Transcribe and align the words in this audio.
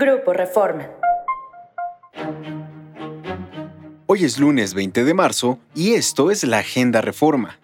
Grupo 0.00 0.32
Reforma. 0.32 0.88
Hoy 4.06 4.24
es 4.24 4.38
lunes 4.38 4.72
20 4.72 5.02
de 5.02 5.12
marzo 5.12 5.58
y 5.74 5.94
esto 5.94 6.30
es 6.30 6.44
la 6.44 6.58
Agenda 6.58 7.00
Reforma. 7.00 7.58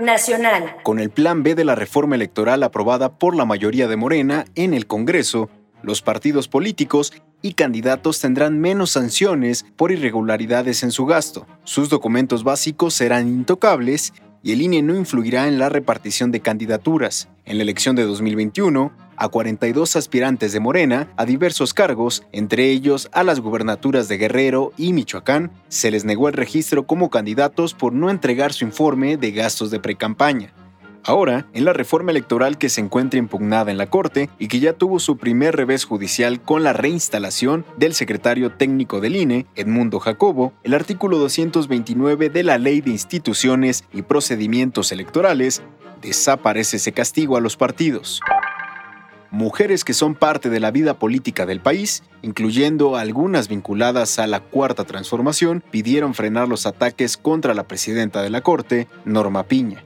Nacional. 0.00 0.74
Con 0.82 0.98
el 0.98 1.10
Plan 1.10 1.44
B 1.44 1.54
de 1.54 1.64
la 1.64 1.76
reforma 1.76 2.16
electoral 2.16 2.64
aprobada 2.64 3.20
por 3.20 3.36
la 3.36 3.44
mayoría 3.44 3.86
de 3.86 3.94
Morena 3.94 4.46
en 4.56 4.74
el 4.74 4.88
Congreso, 4.88 5.48
los 5.80 6.02
partidos 6.02 6.48
políticos 6.48 7.12
y 7.40 7.52
candidatos 7.52 8.20
tendrán 8.20 8.58
menos 8.58 8.90
sanciones 8.90 9.64
por 9.76 9.92
irregularidades 9.92 10.82
en 10.82 10.90
su 10.90 11.06
gasto. 11.06 11.46
Sus 11.62 11.88
documentos 11.88 12.42
básicos 12.42 12.94
serán 12.94 13.28
intocables 13.28 14.12
y 14.44 14.52
el 14.52 14.60
INE 14.60 14.82
no 14.82 14.94
influirá 14.94 15.48
en 15.48 15.58
la 15.58 15.70
repartición 15.70 16.30
de 16.30 16.40
candidaturas. 16.40 17.28
En 17.46 17.56
la 17.56 17.62
elección 17.62 17.96
de 17.96 18.04
2021, 18.04 18.92
a 19.16 19.28
42 19.28 19.96
aspirantes 19.96 20.52
de 20.52 20.60
Morena 20.60 21.08
a 21.16 21.24
diversos 21.24 21.72
cargos, 21.72 22.24
entre 22.30 22.70
ellos 22.70 23.08
a 23.12 23.24
las 23.24 23.40
gubernaturas 23.40 24.06
de 24.06 24.18
Guerrero 24.18 24.72
y 24.76 24.92
Michoacán, 24.92 25.50
se 25.68 25.90
les 25.90 26.04
negó 26.04 26.28
el 26.28 26.34
registro 26.34 26.86
como 26.86 27.08
candidatos 27.08 27.72
por 27.72 27.94
no 27.94 28.10
entregar 28.10 28.52
su 28.52 28.66
informe 28.66 29.16
de 29.16 29.32
gastos 29.32 29.70
de 29.70 29.80
precampaña. 29.80 30.52
Ahora, 31.06 31.46
en 31.52 31.66
la 31.66 31.74
reforma 31.74 32.12
electoral 32.12 32.56
que 32.56 32.70
se 32.70 32.80
encuentra 32.80 33.18
impugnada 33.18 33.70
en 33.70 33.76
la 33.76 33.90
Corte 33.90 34.30
y 34.38 34.48
que 34.48 34.58
ya 34.58 34.72
tuvo 34.72 34.98
su 34.98 35.18
primer 35.18 35.54
revés 35.54 35.84
judicial 35.84 36.40
con 36.40 36.62
la 36.62 36.72
reinstalación 36.72 37.66
del 37.76 37.92
secretario 37.92 38.52
técnico 38.52 39.02
del 39.02 39.16
INE, 39.16 39.46
Edmundo 39.54 40.00
Jacobo, 40.00 40.54
el 40.62 40.72
artículo 40.72 41.18
229 41.18 42.30
de 42.30 42.42
la 42.42 42.56
Ley 42.56 42.80
de 42.80 42.92
Instituciones 42.92 43.84
y 43.92 44.00
Procedimientos 44.00 44.92
Electorales 44.92 45.62
desaparece 46.00 46.78
ese 46.78 46.92
castigo 46.92 47.36
a 47.36 47.42
los 47.42 47.58
partidos. 47.58 48.22
Mujeres 49.30 49.84
que 49.84 49.92
son 49.92 50.14
parte 50.14 50.48
de 50.48 50.60
la 50.60 50.70
vida 50.70 50.98
política 50.98 51.44
del 51.44 51.60
país, 51.60 52.02
incluyendo 52.22 52.96
algunas 52.96 53.48
vinculadas 53.48 54.18
a 54.18 54.26
la 54.26 54.40
Cuarta 54.40 54.84
Transformación, 54.84 55.62
pidieron 55.70 56.14
frenar 56.14 56.48
los 56.48 56.64
ataques 56.64 57.18
contra 57.18 57.52
la 57.52 57.64
presidenta 57.64 58.22
de 58.22 58.30
la 58.30 58.40
Corte, 58.40 58.88
Norma 59.04 59.42
Piña. 59.42 59.84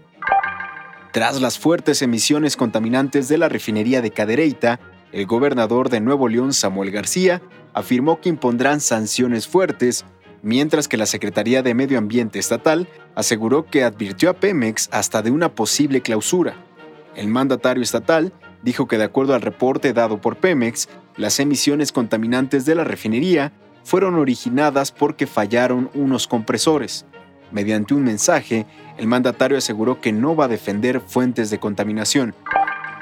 Tras 1.12 1.41
las 1.41 1.59
fuertes 1.59 2.03
emisiones 2.03 2.56
contaminantes 2.56 3.28
de 3.28 3.39
la 3.39 3.48
refinería 3.48 4.03
de 4.03 4.11
Cadereyta, 4.11 4.78
el 5.11 5.27
gobernador 5.27 5.89
de 5.89 6.01
Nuevo 6.01 6.28
León, 6.28 6.53
Samuel 6.53 6.91
García, 6.91 7.41
afirmó 7.73 8.20
que 8.20 8.28
impondrán 8.28 8.81
sanciones 8.81 9.48
fuertes, 9.48 10.05
mientras 10.42 10.86
que 10.86 10.98
la 10.98 11.06
Secretaría 11.06 11.62
de 11.62 11.75
Medio 11.75 11.97
Ambiente 11.97 12.39
Estatal 12.39 12.89
aseguró 13.14 13.64
que 13.64 13.84
advirtió 13.84 14.29
a 14.29 14.34
Pemex 14.34 14.91
hasta 14.92 15.23
de 15.23 15.31
una 15.31 15.55
posible 15.55 16.03
clausura. 16.03 16.55
El 17.17 17.29
mandatario 17.29 17.83
estatal 17.83 18.34
dijo 18.62 18.86
que 18.86 18.98
de 18.98 19.05
acuerdo 19.05 19.34
al 19.34 19.41
reporte 19.41 19.95
dado 19.95 20.20
por 20.20 20.36
Pemex, 20.36 20.89
las 21.17 21.41
emisiones 21.41 21.91
contaminantes 21.91 22.67
de 22.67 22.75
la 22.75 22.84
refinería 22.84 23.53
fueron 23.83 24.14
originadas 24.17 24.92
porque 24.92 25.27
fallaron 25.27 25.91
unos 25.95 26.29
compresores. 26.29 27.06
Mediante 27.53 27.95
un 27.95 28.05
mensaje, 28.05 28.67
el 28.99 29.07
mandatario 29.07 29.59
aseguró 29.59 30.01
que 30.01 30.13
no 30.13 30.37
va 30.37 30.45
a 30.47 30.49
defender 30.49 31.01
fuentes 31.01 31.51
de 31.51 31.59
contaminación. 31.59 32.35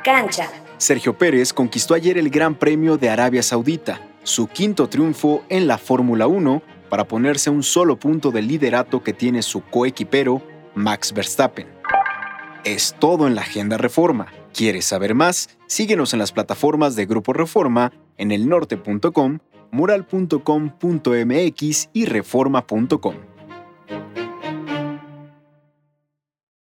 Cancha. 0.05 0.49
Sergio 0.79 1.17
Pérez 1.17 1.53
conquistó 1.53 1.95
ayer 1.95 2.19
el 2.19 2.31
Gran 2.31 2.55
Premio 2.55 2.99
de 2.99 3.09
Arabia 3.09 3.43
Saudita, 3.43 4.01
su 4.23 4.47
quinto 4.47 4.89
triunfo 4.89 5.43
en 5.49 5.67
la 5.67 5.79
Fórmula 5.79 6.27
1 6.27 6.63
para 6.89 7.09
ponerse 7.09 7.51
a 7.51 7.53
un 7.53 7.63
solo 7.63 7.99
punto 7.99 8.31
del 8.31 8.47
liderato 8.47 9.03
que 9.03 9.13
tiene 9.13 9.43
su 9.43 9.63
coequipero, 9.63 10.43
Max 10.75 11.13
Verstappen. 11.13 11.67
Es 12.65 12.95
todo 12.99 13.27
en 13.27 13.35
la 13.35 13.43
Agenda 13.43 13.77
Reforma. 13.79 14.27
¿Quieres 14.53 14.85
saber 14.87 15.15
más? 15.15 15.51
Síguenos 15.67 16.13
en 16.13 16.19
las 16.19 16.33
plataformas 16.33 16.97
de 16.97 17.07
Grupo 17.07 17.33
Reforma 17.33 17.93
en 18.17 18.33
elnorte.com, 18.33 19.39
mural.com.mx 19.71 20.41
y 21.93 22.05
reforma.com. 22.07 23.36